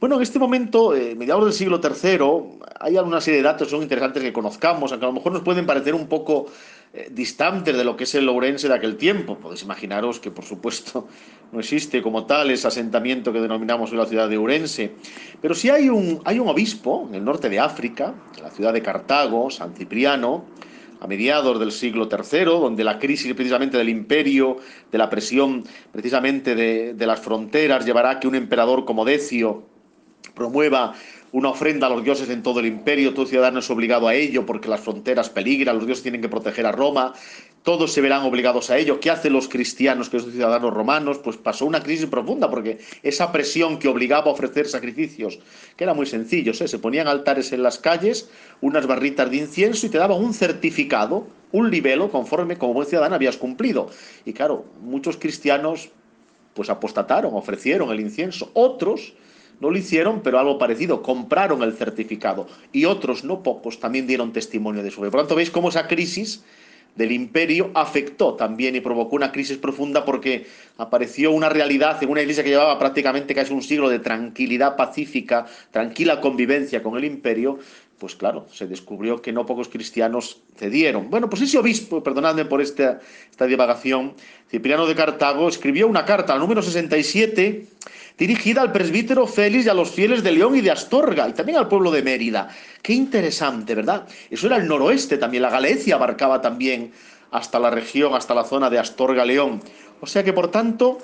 Bueno, 0.00 0.16
en 0.16 0.22
este 0.22 0.38
momento, 0.38 0.96
eh, 0.96 1.14
mediados 1.14 1.44
del 1.44 1.52
siglo 1.52 1.78
III, 1.78 2.58
hay 2.80 2.96
alguna 2.96 3.20
serie 3.20 3.40
de 3.40 3.44
datos 3.44 3.68
que 3.68 3.72
son 3.72 3.82
interesantes 3.82 4.22
que 4.22 4.32
conozcamos, 4.32 4.92
aunque 4.92 5.04
a 5.04 5.08
lo 5.10 5.12
mejor 5.12 5.30
nos 5.30 5.42
pueden 5.42 5.66
parecer 5.66 5.94
un 5.94 6.06
poco 6.06 6.46
eh, 6.94 7.08
distantes 7.10 7.76
de 7.76 7.84
lo 7.84 7.98
que 7.98 8.04
es 8.04 8.14
el 8.14 8.26
Ourense 8.26 8.66
de 8.66 8.74
aquel 8.74 8.96
tiempo. 8.96 9.36
Podéis 9.36 9.62
imaginaros 9.62 10.18
que, 10.18 10.30
por 10.30 10.46
supuesto, 10.46 11.06
no 11.52 11.60
existe 11.60 12.00
como 12.00 12.24
tal 12.24 12.50
ese 12.50 12.66
asentamiento 12.66 13.30
que 13.30 13.42
denominamos 13.42 13.92
la 13.92 14.06
ciudad 14.06 14.26
de 14.26 14.38
Ourense. 14.38 14.92
Pero 15.42 15.54
sí 15.54 15.68
hay 15.68 15.90
un, 15.90 16.22
hay 16.24 16.38
un 16.38 16.48
obispo 16.48 17.06
en 17.06 17.16
el 17.16 17.24
norte 17.24 17.50
de 17.50 17.60
África, 17.60 18.14
en 18.38 18.42
la 18.42 18.50
ciudad 18.50 18.72
de 18.72 18.80
Cartago, 18.80 19.50
San 19.50 19.74
Cipriano, 19.74 20.46
a 20.98 21.06
mediados 21.06 21.60
del 21.60 21.72
siglo 21.72 22.08
III, 22.10 22.44
donde 22.44 22.84
la 22.84 22.98
crisis 22.98 23.34
precisamente 23.34 23.76
del 23.76 23.90
imperio, 23.90 24.56
de 24.90 24.96
la 24.96 25.10
presión 25.10 25.62
precisamente 25.92 26.54
de, 26.54 26.94
de 26.94 27.06
las 27.06 27.20
fronteras, 27.20 27.84
llevará 27.84 28.12
a 28.12 28.18
que 28.18 28.28
un 28.28 28.34
emperador 28.34 28.86
como 28.86 29.04
Decio 29.04 29.68
promueva 30.34 30.94
una 31.32 31.50
ofrenda 31.50 31.86
a 31.86 31.90
los 31.90 32.02
dioses 32.02 32.28
en 32.28 32.42
todo 32.42 32.60
el 32.60 32.66
imperio, 32.66 33.14
todo 33.14 33.26
ciudadano 33.26 33.60
es 33.60 33.70
obligado 33.70 34.08
a 34.08 34.14
ello 34.14 34.46
porque 34.46 34.68
las 34.68 34.80
fronteras 34.80 35.30
peligran, 35.30 35.76
los 35.76 35.86
dioses 35.86 36.02
tienen 36.02 36.20
que 36.20 36.28
proteger 36.28 36.66
a 36.66 36.72
Roma, 36.72 37.14
todos 37.62 37.92
se 37.92 38.00
verán 38.00 38.22
obligados 38.22 38.70
a 38.70 38.78
ello. 38.78 39.00
¿Qué 39.00 39.10
hacen 39.10 39.32
los 39.32 39.48
cristianos, 39.48 40.08
que 40.08 40.18
son 40.18 40.32
ciudadanos 40.32 40.72
romanos? 40.72 41.18
Pues 41.18 41.36
pasó 41.36 41.66
una 41.66 41.82
crisis 41.82 42.06
profunda 42.06 42.50
porque 42.50 42.78
esa 43.02 43.30
presión 43.30 43.78
que 43.78 43.86
obligaba 43.86 44.30
a 44.30 44.34
ofrecer 44.34 44.66
sacrificios, 44.66 45.38
que 45.76 45.84
era 45.84 45.94
muy 45.94 46.06
sencillo, 46.06 46.52
¿eh? 46.52 46.68
se 46.68 46.78
ponían 46.78 47.06
altares 47.06 47.52
en 47.52 47.62
las 47.62 47.78
calles, 47.78 48.30
unas 48.60 48.86
barritas 48.86 49.30
de 49.30 49.36
incienso 49.36 49.86
y 49.86 49.90
te 49.90 49.98
daban 49.98 50.22
un 50.22 50.34
certificado, 50.34 51.26
un 51.52 51.70
libelo, 51.70 52.10
conforme 52.10 52.56
como 52.56 52.74
buen 52.74 52.88
ciudadano 52.88 53.14
habías 53.14 53.36
cumplido. 53.36 53.90
Y 54.24 54.32
claro, 54.32 54.64
muchos 54.80 55.16
cristianos 55.16 55.90
pues 56.54 56.70
apostataron, 56.70 57.34
ofrecieron 57.34 57.90
el 57.90 58.00
incienso, 58.00 58.50
otros 58.54 59.14
no 59.60 59.70
lo 59.70 59.78
hicieron, 59.78 60.22
pero 60.22 60.38
algo 60.38 60.58
parecido, 60.58 61.02
compraron 61.02 61.62
el 61.62 61.74
certificado. 61.74 62.48
Y 62.72 62.86
otros, 62.86 63.24
no 63.24 63.42
pocos, 63.42 63.78
también 63.78 64.06
dieron 64.06 64.32
testimonio 64.32 64.82
de 64.82 64.90
su 64.90 65.00
fe. 65.00 65.10
Por 65.10 65.16
lo 65.16 65.22
tanto, 65.22 65.36
veis 65.36 65.50
cómo 65.50 65.68
esa 65.68 65.86
crisis 65.86 66.42
del 66.96 67.12
imperio 67.12 67.70
afectó 67.74 68.34
también 68.34 68.74
y 68.74 68.80
provocó 68.80 69.16
una 69.16 69.30
crisis 69.30 69.58
profunda 69.58 70.04
porque 70.04 70.46
apareció 70.76 71.30
una 71.30 71.48
realidad 71.48 72.02
en 72.02 72.10
una 72.10 72.20
iglesia 72.20 72.42
que 72.42 72.50
llevaba 72.50 72.78
prácticamente 72.78 73.34
casi 73.34 73.52
un 73.52 73.62
siglo 73.62 73.88
de 73.88 74.00
tranquilidad 74.00 74.76
pacífica, 74.76 75.46
tranquila 75.70 76.20
convivencia 76.20 76.82
con 76.82 76.96
el 76.96 77.04
imperio, 77.04 77.58
pues 78.00 78.16
claro, 78.16 78.46
se 78.50 78.66
descubrió 78.66 79.20
que 79.20 79.30
no 79.30 79.44
pocos 79.44 79.68
cristianos 79.68 80.40
cedieron. 80.56 81.10
Bueno, 81.10 81.28
pues 81.28 81.42
ese 81.42 81.58
obispo, 81.58 82.02
perdonadme 82.02 82.46
por 82.46 82.62
esta, 82.62 82.98
esta 83.30 83.46
divagación, 83.46 84.14
Cipriano 84.50 84.86
de 84.86 84.94
Cartago, 84.94 85.46
escribió 85.48 85.86
una 85.86 86.06
carta, 86.06 86.32
la 86.32 86.40
número 86.40 86.62
67, 86.62 87.66
dirigida 88.16 88.62
al 88.62 88.72
presbítero 88.72 89.26
Félix 89.26 89.66
y 89.66 89.68
a 89.68 89.74
los 89.74 89.90
fieles 89.90 90.22
de 90.22 90.32
León 90.32 90.56
y 90.56 90.62
de 90.62 90.70
Astorga, 90.70 91.28
y 91.28 91.34
también 91.34 91.58
al 91.58 91.68
pueblo 91.68 91.90
de 91.90 92.02
Mérida. 92.02 92.48
Qué 92.80 92.94
interesante, 92.94 93.74
¿verdad? 93.74 94.08
Eso 94.30 94.46
era 94.46 94.56
el 94.56 94.66
noroeste 94.66 95.18
también, 95.18 95.42
la 95.42 95.50
Galicia 95.50 95.96
abarcaba 95.96 96.40
también 96.40 96.92
hasta 97.30 97.58
la 97.58 97.68
región, 97.68 98.14
hasta 98.14 98.34
la 98.34 98.44
zona 98.44 98.70
de 98.70 98.78
Astorga-León. 98.78 99.60
O 100.00 100.06
sea 100.06 100.24
que, 100.24 100.32
por 100.32 100.50
tanto, 100.50 100.98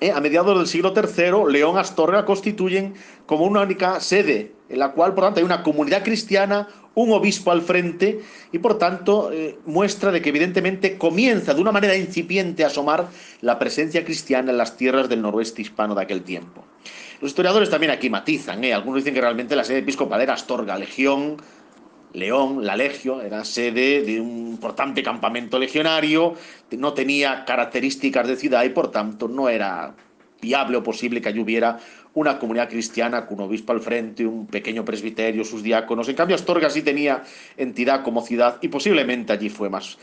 eh, 0.00 0.12
a 0.12 0.20
mediados 0.20 0.58
del 0.58 0.66
siglo 0.66 0.92
III, 0.94 1.50
León 1.50 1.76
y 1.76 1.78
Astorga 1.78 2.26
constituyen 2.26 2.92
como 3.24 3.46
una 3.46 3.62
única 3.62 3.98
sede, 4.00 4.57
en 4.68 4.78
la 4.78 4.92
cual, 4.92 5.14
por 5.14 5.24
tanto, 5.24 5.40
hay 5.40 5.44
una 5.44 5.62
comunidad 5.62 6.02
cristiana, 6.02 6.68
un 6.94 7.12
obispo 7.12 7.50
al 7.50 7.62
frente, 7.62 8.20
y 8.52 8.58
por 8.58 8.78
tanto 8.78 9.30
eh, 9.32 9.58
muestra 9.66 10.10
de 10.10 10.20
que 10.20 10.28
evidentemente 10.30 10.98
comienza 10.98 11.54
de 11.54 11.60
una 11.60 11.72
manera 11.72 11.96
incipiente 11.96 12.64
a 12.64 12.66
asomar 12.68 13.08
la 13.40 13.58
presencia 13.58 14.04
cristiana 14.04 14.50
en 14.50 14.58
las 14.58 14.76
tierras 14.76 15.08
del 15.08 15.22
noroeste 15.22 15.62
hispano 15.62 15.94
de 15.94 16.02
aquel 16.02 16.22
tiempo. 16.22 16.64
Los 17.20 17.30
historiadores 17.30 17.70
también 17.70 17.90
aquí 17.90 18.10
matizan, 18.10 18.62
¿eh? 18.64 18.72
algunos 18.72 19.00
dicen 19.00 19.14
que 19.14 19.20
realmente 19.20 19.56
la 19.56 19.64
sede 19.64 19.78
episcopal 19.78 20.20
era 20.20 20.34
Astorga, 20.34 20.78
Legión, 20.78 21.36
León, 22.12 22.64
la 22.64 22.76
Legio, 22.76 23.20
era 23.20 23.44
sede 23.44 24.02
de 24.02 24.20
un 24.20 24.48
importante 24.48 25.02
campamento 25.02 25.58
legionario, 25.58 26.34
no 26.70 26.94
tenía 26.94 27.44
características 27.44 28.26
de 28.26 28.36
ciudad 28.36 28.64
y 28.64 28.70
por 28.70 28.90
tanto 28.90 29.28
no 29.28 29.48
era 29.48 29.94
viable 30.40 30.76
o 30.76 30.82
posible 30.82 31.20
que 31.20 31.28
allí 31.28 31.40
hubiera 31.40 31.78
una 32.18 32.38
comunidad 32.38 32.68
cristiana 32.68 33.26
con 33.26 33.38
un 33.38 33.46
obispo 33.46 33.72
al 33.72 33.80
frente, 33.80 34.26
un 34.26 34.46
pequeño 34.46 34.84
presbiterio, 34.84 35.44
sus 35.44 35.62
diáconos. 35.62 36.08
En 36.08 36.16
cambio, 36.16 36.34
Astorga 36.34 36.68
sí 36.68 36.82
tenía 36.82 37.22
entidad 37.56 38.02
como 38.02 38.22
ciudad 38.22 38.58
y 38.60 38.68
posiblemente 38.68 39.32
allí 39.32 39.48
fue 39.48 39.70
más 39.70 39.98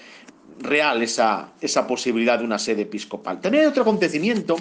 real 0.60 1.02
esa, 1.02 1.52
esa 1.60 1.86
posibilidad 1.86 2.40
de 2.40 2.46
una 2.46 2.58
sede 2.58 2.84
episcopal. 2.84 3.42
También 3.42 3.64
hay 3.64 3.70
otro 3.70 3.82
acontecimiento 3.82 4.56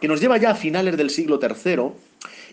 que 0.00 0.08
nos 0.08 0.20
lleva 0.20 0.36
ya 0.38 0.50
a 0.50 0.54
finales 0.56 0.96
del 0.96 1.10
siglo 1.10 1.38
III 1.40 1.92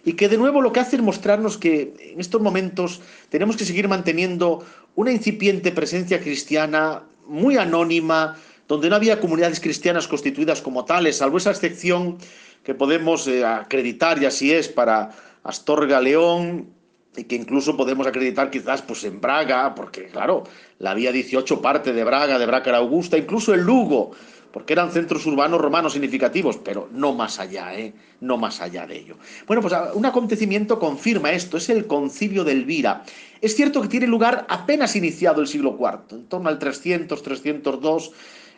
y 0.05 0.13
que 0.13 0.29
de 0.29 0.37
nuevo 0.37 0.61
lo 0.61 0.71
que 0.71 0.81
hace 0.81 0.97
es 0.97 1.01
mostrarnos 1.01 1.57
que 1.57 1.93
en 2.13 2.19
estos 2.19 2.41
momentos 2.41 3.01
tenemos 3.29 3.57
que 3.57 3.65
seguir 3.65 3.87
manteniendo 3.87 4.63
una 4.95 5.11
incipiente 5.11 5.71
presencia 5.71 6.19
cristiana 6.19 7.03
muy 7.25 7.57
anónima, 7.57 8.37
donde 8.67 8.89
no 8.89 8.95
había 8.95 9.19
comunidades 9.19 9.59
cristianas 9.59 10.07
constituidas 10.07 10.61
como 10.61 10.85
tales, 10.85 11.17
salvo 11.17 11.37
esa 11.37 11.51
excepción 11.51 12.17
que 12.63 12.73
podemos 12.73 13.27
eh, 13.27 13.45
acreditar, 13.45 14.21
y 14.21 14.25
así 14.25 14.51
es, 14.51 14.67
para 14.69 15.09
Astorga 15.43 15.99
León, 15.99 16.69
y 17.15 17.25
que 17.25 17.35
incluso 17.35 17.77
podemos 17.77 18.07
acreditar 18.07 18.49
quizás 18.49 18.81
pues, 18.81 19.03
en 19.03 19.21
Braga, 19.21 19.75
porque 19.75 20.05
claro, 20.05 20.43
la 20.79 20.93
vía 20.93 21.11
18 21.11 21.61
parte 21.61 21.93
de 21.93 22.03
Braga, 22.03 22.39
de 22.39 22.45
Braga 22.45 22.77
Augusta, 22.77 23.17
incluso 23.17 23.53
en 23.53 23.61
Lugo, 23.61 24.11
porque 24.51 24.73
eran 24.73 24.91
centros 24.91 25.25
urbanos 25.25 25.59
romanos 25.59 25.93
significativos, 25.93 26.57
pero 26.57 26.87
no 26.91 27.13
más 27.13 27.39
allá, 27.39 27.75
¿eh? 27.75 27.93
no 28.21 28.37
más 28.37 28.61
allá 28.61 28.85
de 28.85 28.97
ello. 28.97 29.17
Bueno, 29.47 29.61
pues 29.61 29.73
un 29.93 30.05
acontecimiento 30.05 30.79
confirma 30.79 31.31
esto, 31.31 31.57
es 31.57 31.69
el 31.69 31.87
concilio 31.87 32.43
de 32.43 32.53
Elvira. 32.53 33.03
Es 33.41 33.55
cierto 33.55 33.81
que 33.81 33.87
tiene 33.87 34.07
lugar 34.07 34.45
apenas 34.47 34.95
iniciado 34.95 35.41
el 35.41 35.47
siglo 35.47 35.75
IV, 35.79 36.17
en 36.17 36.25
torno 36.27 36.49
al 36.49 36.59
300, 36.59 37.21
302, 37.21 38.11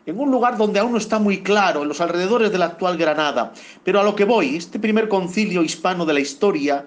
en 0.06 0.20
un 0.20 0.32
lugar 0.32 0.58
donde 0.58 0.80
aún 0.80 0.92
no 0.92 0.98
está 0.98 1.20
muy 1.20 1.42
claro, 1.42 1.82
en 1.82 1.88
los 1.88 2.02
alrededores 2.02 2.52
de 2.52 2.58
la 2.58 2.66
actual 2.66 2.98
Granada. 2.98 3.54
Pero 3.84 4.00
a 4.00 4.04
lo 4.04 4.16
que 4.16 4.26
voy, 4.26 4.56
este 4.56 4.80
primer 4.80 5.08
concilio 5.08 5.64
hispano 5.64 6.06
de 6.06 6.14
la 6.14 6.20
historia 6.20 6.86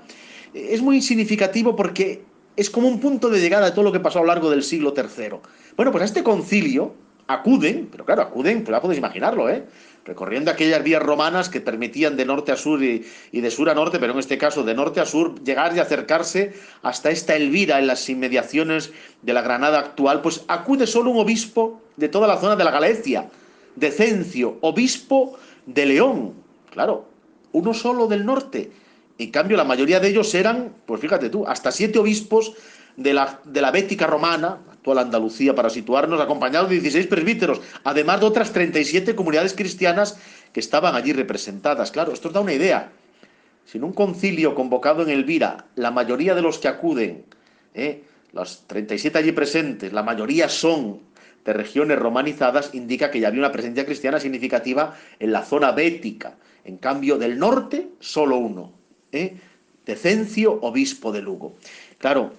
eh, 0.55 0.69
es 0.71 0.83
muy 0.83 1.03
significativo 1.03 1.75
porque 1.75 2.23
es 2.57 2.71
como 2.71 2.89
un 2.89 3.01
punto 3.01 3.29
de 3.29 3.41
llegada 3.41 3.67
de 3.67 3.73
todo 3.73 3.85
lo 3.85 3.93
que 3.93 4.01
pasó 4.01 4.19
a 4.19 4.23
lo 4.23 4.29
largo 4.29 4.51
del 4.51 4.63
siglo 4.63 4.95
III. 4.97 5.39
Bueno, 5.77 5.93
pues 5.93 6.03
a 6.03 6.05
este 6.07 6.23
concilio, 6.23 6.95
acuden, 7.29 7.89
pero 7.91 8.05
claro, 8.05 8.23
acuden, 8.23 8.65
pues 8.65 8.75
ya 8.75 8.81
podéis 8.81 8.99
imaginarlo, 8.99 9.49
¿eh? 9.49 9.65
recorriendo 10.09 10.51
aquellas 10.51 10.83
vías 10.83 11.03
romanas 11.03 11.51
que 11.51 11.61
permitían 11.61 12.17
de 12.17 12.25
norte 12.25 12.51
a 12.51 12.57
sur 12.57 12.83
y, 12.83 13.05
de 13.31 13.51
sur 13.51 13.69
a 13.69 13.75
norte, 13.75 13.99
pero 13.99 14.15
en 14.15 14.19
este 14.19 14.39
caso 14.39 14.65
de 14.65 14.75
norte 14.75 15.01
a 15.01 15.05
sur, 15.05 15.39
llegar 15.45 15.77
y 15.77 15.81
acercarse 15.81 16.55
hasta 16.83 17.11
esta 17.11 17.37
Elvira 17.37 17.79
en 17.79 17.87
las 17.87 18.09
inmediaciones 18.09 18.91
de 19.21 19.33
la 19.35 19.43
Granada 19.43 19.79
actual, 19.79 20.23
pues 20.23 20.45
acude 20.49 20.87
solo 20.87 21.11
un 21.11 21.19
obispo 21.19 21.83
de 21.97 22.09
toda 22.09 22.27
la 22.27 22.39
zona 22.39 22.57
de 22.57 22.65
la 22.65 22.71
Galicia, 22.71 23.29
Decencio, 23.77 24.57
obispo 24.63 25.39
de 25.67 25.85
León, 25.85 26.33
claro, 26.71 27.05
uno 27.53 27.75
solo 27.75 28.07
del 28.07 28.25
norte. 28.25 28.71
En 29.19 29.31
cambio, 29.31 29.59
la 29.59 29.65
mayoría 29.65 30.01
de 30.01 30.09
ellos 30.09 30.35
eran, 30.35 30.73
pues 30.87 31.03
fíjate 31.03 31.29
tú, 31.29 31.47
hasta 31.47 31.71
siete 31.71 31.99
obispos 31.99 32.55
de 32.97 33.13
la, 33.13 33.41
de 33.45 33.61
la 33.61 33.71
Bética 33.71 34.07
romana, 34.07 34.59
actual 34.89 34.99
Andalucía 34.99 35.55
para 35.55 35.71
situarnos, 35.71 36.21
acompañados 36.21 36.71
de 36.71 36.81
16 36.81 37.07
presbíteros, 37.07 37.61
además 37.85 38.21
de 38.21 38.27
otras 38.27 38.53
37 38.53 39.15
comunidades 39.15 39.55
cristianas 39.55 40.19
que 40.53 40.61
estaban 40.61 40.95
allí 40.95 41.13
representadas. 41.13 41.91
Claro, 41.91 42.13
esto 42.13 42.31
da 42.31 42.41
una 42.41 42.55
idea. 42.55 42.91
Si 43.67 43.79
en 43.79 43.85
un 43.85 43.93
concilio 43.93 44.55
convocado 44.55 45.03
en 45.03 45.11
Elvira, 45.11 45.67
la 45.75 45.91
mayoría 45.91 46.35
de 46.35 46.43
los 46.43 46.59
que 46.59 46.69
acuden, 46.69 47.25
¿eh? 47.75 48.03
los 48.33 48.67
37 48.67 49.19
allí 49.19 49.33
presentes, 49.33 49.93
la 49.93 50.03
mayoría 50.03 50.49
son 50.49 51.01
de 51.45 51.53
regiones 51.53 51.99
romanizadas, 51.99 52.75
indica 52.75 53.11
que 53.11 53.21
ya 53.21 53.29
había 53.29 53.41
una 53.41 53.53
presencia 53.53 53.85
cristiana 53.85 54.21
significativa 54.21 54.97
en 55.19 55.33
la 55.33 55.45
zona 55.45 55.73
bética. 55.73 56.37
En 56.65 56.79
cambio, 56.79 57.19
del 57.19 57.39
norte, 57.39 57.89
solo 58.01 58.37
uno, 58.37 58.73
¿eh? 59.13 59.37
Decencio, 59.85 60.59
obispo 60.61 61.13
de 61.13 61.23
Lugo. 61.23 61.57
Claro, 61.97 62.33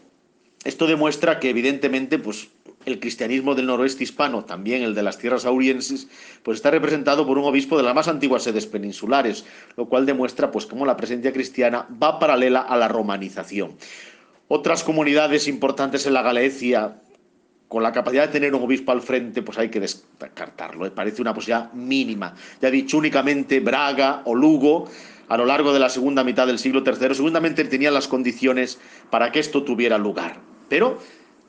esto 0.64 0.88
demuestra 0.88 1.40
que 1.40 1.50
evidentemente 1.50 2.20
pues, 2.20 2.50
el 2.86 3.00
cristianismo 3.00 3.56
del 3.56 3.68
noroeste 3.68 4.04
hispano, 4.04 4.46
también 4.46 4.84
el 4.84 4.96
de 4.96 5.04
las 5.04 5.18
tierras 5.18 5.46
aurienses, 5.46 6.08
pues 6.44 6.58
está 6.58 6.72
representado 6.72 7.26
por 7.26 7.38
un 7.38 7.46
obispo 7.46 7.78
de 7.78 7.84
las 7.84 7.96
más 7.96 8.08
antiguas 8.08 8.44
sedes 8.44 8.66
peninsulares, 8.66 9.46
lo 9.78 9.88
cual 9.88 10.06
demuestra 10.06 10.52
pues 10.52 10.66
cómo 10.66 10.86
la 10.86 10.98
presencia 10.98 11.32
cristiana 11.32 11.88
va 12.02 12.20
paralela 12.20 12.62
a 12.62 12.78
la 12.78 12.88
romanización. 12.88 13.76
Otras 14.48 14.84
comunidades 14.84 15.48
importantes 15.48 16.06
en 16.06 16.14
la 16.14 16.24
Galicia, 16.24 17.02
con 17.68 17.84
la 17.84 17.92
capacidad 17.92 18.26
de 18.26 18.34
tener 18.34 18.56
un 18.56 18.64
obispo 18.64 18.92
al 18.92 19.02
frente, 19.02 19.44
pues 19.44 19.60
hay 19.60 19.70
que 19.70 19.80
descartarlo. 19.80 20.88
¿eh? 20.88 20.92
Parece 20.92 21.22
una 21.22 21.36
posibilidad 21.36 21.72
mínima. 21.74 22.34
Ya 22.60 22.70
he 22.70 22.72
dicho 22.72 22.98
únicamente 22.98 23.60
Braga 23.60 24.24
o 24.26 24.34
Lugo, 24.34 24.90
a 25.28 25.38
lo 25.38 25.46
largo 25.46 25.72
de 25.72 25.80
la 25.80 25.90
segunda 25.90 26.24
mitad 26.24 26.48
del 26.48 26.58
siglo 26.58 26.82
III, 26.84 27.14
segundamente 27.14 27.64
tenían 27.66 27.94
las 27.94 28.08
condiciones 28.08 28.80
para 29.12 29.32
que 29.32 29.40
esto 29.40 29.64
tuviera 29.64 30.00
lugar. 30.00 30.49
Pero 30.70 31.00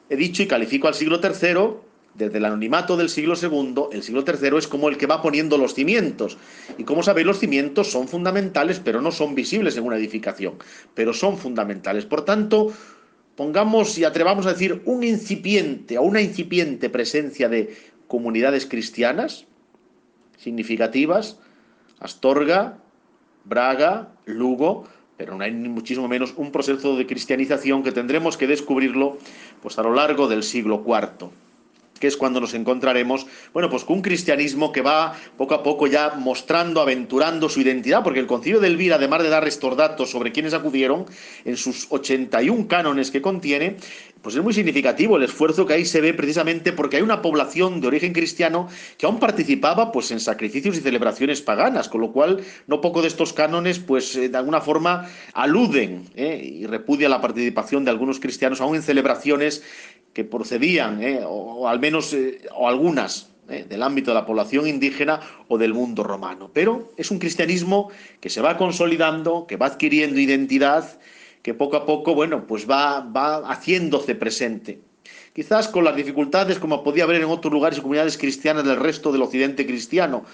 he 0.09 0.17
dicho 0.17 0.43
y 0.43 0.47
califico 0.47 0.89
al 0.89 0.95
siglo 0.95 1.21
III 1.23 1.91
desde 2.15 2.39
el 2.39 2.45
anonimato 2.45 2.97
del 2.97 3.09
siglo 3.09 3.35
II, 3.41 3.85
el 3.93 4.03
siglo 4.03 4.25
III 4.27 4.59
es 4.59 4.67
como 4.67 4.89
el 4.89 4.99
que 4.99 5.07
va 5.07 5.23
poniendo 5.23 5.57
los 5.57 5.75
cimientos. 5.75 6.39
Y 6.77 6.85
como 6.85 7.03
sabéis, 7.03 7.27
los 7.27 7.39
cimientos 7.39 7.91
son 7.91 8.09
fundamentales, 8.09 8.81
pero 8.81 9.00
no 9.00 9.12
son 9.12 9.35
visibles 9.35 9.77
en 9.77 9.85
una 9.85 9.97
edificación, 9.97 10.55
pero 10.95 11.12
son 11.12 11.39
fundamentales. 11.39 12.07
Por 12.07 12.25
tanto, 12.25 12.73
pongamos 13.37 13.97
y 13.97 14.05
atrevamos 14.05 14.47
a 14.47 14.53
decir 14.53 14.83
un 14.87 15.05
incipiente 15.05 15.99
o 15.99 16.03
una 16.03 16.21
incipiente 16.21 16.91
presencia 16.91 17.49
de 17.49 17.77
comunidades 18.09 18.67
cristianas 18.67 19.47
significativas, 20.37 21.39
Astorga, 22.00 22.79
Braga, 23.45 24.12
Lugo, 24.25 24.85
pero 25.21 25.37
no 25.37 25.45
hay 25.45 25.53
muchísimo 25.53 26.09
menos 26.09 26.33
un 26.39 26.50
proceso 26.50 26.97
de 26.97 27.07
cristianización 27.07 27.83
que 27.83 27.93
tendremos 27.93 28.39
que 28.39 28.47
descubrirlo 28.47 29.19
pues 29.61 29.79
a 29.79 29.83
lo 29.83 29.93
largo 29.93 30.29
del 30.29 30.43
siglo 30.43 30.83
IV 30.83 31.29
que 32.00 32.09
es 32.09 32.16
cuando 32.16 32.40
nos 32.40 32.54
encontraremos, 32.54 33.26
bueno, 33.52 33.71
pues 33.71 33.85
con 33.85 33.97
un 33.97 34.02
cristianismo 34.02 34.73
que 34.73 34.80
va 34.80 35.14
poco 35.37 35.54
a 35.54 35.62
poco 35.62 35.87
ya 35.87 36.14
mostrando, 36.16 36.80
aventurando 36.80 37.49
su 37.49 37.61
identidad, 37.61 38.02
porque 38.02 38.19
el 38.19 38.26
concilio 38.26 38.59
de 38.59 38.69
Elvira, 38.69 38.97
además 38.97 39.23
de 39.23 39.28
dar 39.28 39.47
estos 39.47 39.76
datos 39.76 40.11
sobre 40.11 40.33
quienes 40.33 40.54
acudieron, 40.54 41.07
en 41.45 41.57
sus 41.57 41.87
81 41.90 42.66
cánones 42.66 43.11
que 43.11 43.21
contiene, 43.21 43.76
pues 44.23 44.35
es 44.35 44.42
muy 44.42 44.52
significativo 44.52 45.16
el 45.16 45.23
esfuerzo 45.23 45.66
que 45.66 45.75
ahí 45.75 45.85
se 45.85 46.00
ve 46.00 46.12
precisamente 46.12 46.73
porque 46.73 46.97
hay 46.97 47.02
una 47.02 47.23
población 47.23 47.80
de 47.80 47.87
origen 47.87 48.12
cristiano 48.12 48.69
que 48.99 49.07
aún 49.07 49.19
participaba 49.19 49.92
pues 49.92 50.11
en 50.11 50.21
sacrificios 50.21 50.76
y 50.76 50.80
celebraciones 50.80 51.40
paganas, 51.40 51.88
con 51.88 52.00
lo 52.00 52.12
cual 52.12 52.40
no 52.66 52.80
poco 52.80 53.02
de 53.02 53.09
estos 53.09 53.33
cánones 53.33 53.78
pues 53.78 54.14
eh, 54.16 54.28
de 54.28 54.37
alguna 54.37 54.61
forma 54.61 55.09
aluden 55.33 56.04
eh, 56.16 56.40
y 56.45 56.66
repudia 56.66 57.09
la 57.09 57.21
participación 57.21 57.85
de 57.85 57.90
algunos 57.90 58.21
cristianos 58.21 58.61
aún 58.61 58.76
en 58.76 58.83
celebraciones 58.83 59.62
que 60.12 60.25
procedían, 60.25 61.02
eh, 61.02 61.21
o, 61.25 61.69
al 61.69 61.81
menos, 61.81 62.17
o 62.55 62.69
algunas, 62.69 63.31
¿eh? 63.49 63.64
del 63.69 63.83
ámbito 63.83 64.11
de 64.11 64.14
la 64.14 64.26
población 64.26 64.67
indígena 64.67 65.21
o 65.49 65.59
del 65.59 65.75
mundo 65.75 66.02
romano. 66.02 66.50
Pero 66.52 66.93
es 66.97 67.11
un 67.11 67.19
cristianismo 67.19 67.90
que 68.21 68.31
se 68.31 68.40
va 68.40 68.57
consolidando, 68.57 69.47
que 69.47 69.57
va 69.57 69.67
adquiriendo 69.67 70.19
identidad, 70.21 70.99
que 71.43 71.55
poco 71.55 71.76
a 71.76 71.87
poco, 71.87 72.14
bueno, 72.14 72.47
pues 72.47 72.69
va, 72.69 73.00
va 73.00 73.50
haciéndose 73.50 74.14
presente. 74.14 74.81
Quizás 75.35 75.69
con 75.69 75.85
las 75.85 75.97
dificultades 75.97 76.59
como 76.59 76.83
podía 76.83 77.05
haber 77.05 77.23
en 77.23 77.29
otros 77.29 77.52
lugares 77.52 77.79
y 77.79 77.83
comunidades 77.83 78.19
cristianas 78.19 78.64
del 78.64 78.76
resto 78.76 79.12
del 79.12 79.23
occidente 79.23 79.64
cristiano, 79.64 80.25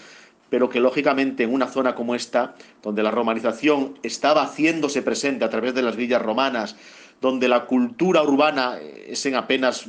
pero 0.49 0.71
que 0.71 0.80
lógicamente 0.80 1.42
en 1.42 1.52
una 1.52 1.66
zona 1.66 1.95
como 1.95 2.14
esta, 2.14 2.54
donde 2.83 3.02
la 3.02 3.11
romanización 3.11 3.99
estaba 4.02 4.42
haciéndose 4.42 5.02
presente 5.02 5.45
a 5.45 5.50
través 5.50 5.75
de 5.75 5.83
las 5.83 5.97
villas 5.97 6.23
romanas, 6.23 6.76
donde 7.20 7.49
la 7.49 7.66
cultura 7.66 8.23
urbana 8.23 8.78
es 9.06 9.25
en 9.26 9.35
apenas 9.35 9.87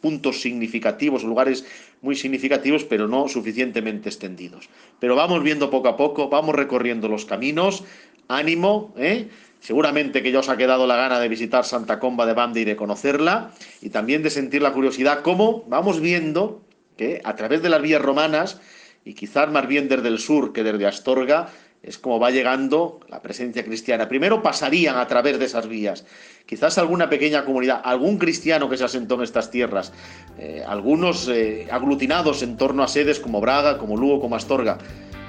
puntos 0.00 0.40
significativos, 0.40 1.24
lugares 1.24 1.64
muy 2.00 2.14
significativos, 2.14 2.84
pero 2.84 3.08
no 3.08 3.28
suficientemente 3.28 4.08
extendidos. 4.08 4.68
Pero 5.00 5.16
vamos 5.16 5.42
viendo 5.42 5.70
poco 5.70 5.88
a 5.88 5.96
poco, 5.96 6.28
vamos 6.28 6.54
recorriendo 6.54 7.08
los 7.08 7.24
caminos, 7.24 7.84
ánimo, 8.28 8.94
¿eh? 8.96 9.28
Seguramente 9.60 10.22
que 10.22 10.30
ya 10.30 10.38
os 10.38 10.48
ha 10.48 10.56
quedado 10.56 10.86
la 10.86 10.94
gana 10.94 11.18
de 11.18 11.28
visitar 11.28 11.64
Santa 11.64 11.98
Comba 11.98 12.26
de 12.26 12.34
Banda 12.34 12.60
y 12.60 12.64
de 12.64 12.76
conocerla, 12.76 13.50
y 13.82 13.90
también 13.90 14.22
de 14.22 14.30
sentir 14.30 14.62
la 14.62 14.72
curiosidad, 14.72 15.22
cómo 15.22 15.64
vamos 15.66 16.00
viendo 16.00 16.62
que 16.96 17.20
a 17.24 17.34
través 17.34 17.62
de 17.62 17.68
las 17.68 17.82
vías 17.82 18.00
romanas, 18.00 18.60
y 19.04 19.14
quizás 19.14 19.50
más 19.50 19.66
bien 19.66 19.88
desde 19.88 20.08
el 20.08 20.20
sur 20.20 20.52
que 20.52 20.62
desde 20.62 20.86
Astorga, 20.86 21.48
es 21.82 21.98
como 21.98 22.18
va 22.18 22.30
llegando 22.30 23.00
la 23.08 23.22
presencia 23.22 23.64
cristiana. 23.64 24.08
Primero 24.08 24.42
pasarían 24.42 24.96
a 24.96 25.06
través 25.06 25.38
de 25.38 25.44
esas 25.44 25.68
vías, 25.68 26.04
quizás 26.46 26.78
alguna 26.78 27.08
pequeña 27.08 27.44
comunidad, 27.44 27.80
algún 27.84 28.18
cristiano 28.18 28.68
que 28.68 28.76
se 28.76 28.84
asentó 28.84 29.14
en 29.16 29.22
estas 29.22 29.50
tierras, 29.50 29.92
eh, 30.38 30.62
algunos 30.66 31.28
eh, 31.28 31.68
aglutinados 31.70 32.42
en 32.42 32.56
torno 32.56 32.82
a 32.82 32.88
sedes 32.88 33.20
como 33.20 33.40
Braga, 33.40 33.78
como 33.78 33.96
Lugo, 33.96 34.20
como 34.20 34.36
Astorga. 34.36 34.78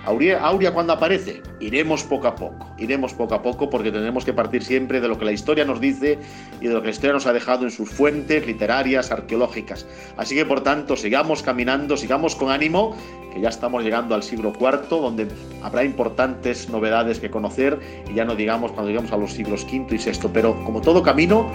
Aurea, 0.06 0.40
Aurea 0.40 0.74
cuando 0.74 0.94
aparece, 0.94 1.42
iremos 1.60 2.04
poco 2.04 2.28
a 2.28 2.36
poco, 2.36 2.68
iremos 2.78 3.14
poco 3.14 3.36
a 3.36 3.42
poco 3.42 3.70
porque 3.70 3.92
tenemos 3.92 4.26
que 4.26 4.34
partir 4.34 4.64
siempre 4.64 5.02
de 5.02 5.08
lo 5.08 5.20
que 5.20 5.26
la 5.26 5.32
historia 5.32 5.66
nos 5.66 5.82
dice 5.82 6.18
y 6.62 6.68
de 6.68 6.74
lo 6.74 6.82
que 6.82 6.88
la 6.88 6.92
historia 6.92 7.14
nos 7.14 7.28
ha 7.28 7.34
dejado 7.34 7.66
en 7.66 7.72
sus 7.72 7.90
fuentes 7.90 8.48
literarias, 8.48 9.12
arqueológicas. 9.12 9.86
Así 10.18 10.36
que 10.36 10.46
por 10.46 10.62
tanto, 10.62 10.96
sigamos 10.96 11.44
caminando, 11.44 11.98
sigamos 11.98 12.36
con 12.36 12.50
ánimo, 12.50 12.96
que 13.34 13.42
ya 13.42 13.50
estamos 13.50 13.84
llegando 13.84 14.16
al 14.16 14.24
siglo 14.24 14.54
IV, 14.60 14.88
donde 14.90 15.28
habrá 15.62 15.84
importantes 15.84 16.70
novedades 16.70 17.20
que 17.20 17.30
conocer 17.30 17.80
y 18.10 18.16
ya 18.16 18.26
no 18.26 18.36
digamos 18.36 18.72
cuando 18.72 18.90
llegamos 18.90 19.12
a 19.12 19.18
los 19.18 19.34
siglos 19.34 19.64
V 19.66 19.96
y 19.96 19.98
VI, 19.98 20.30
pero 20.34 20.64
como 20.64 20.82
todo 20.82 21.04
camino, 21.04 21.46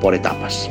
por 0.00 0.14
etapas. 0.14 0.70